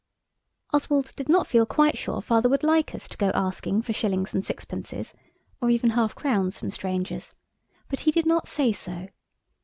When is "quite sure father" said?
1.67-2.49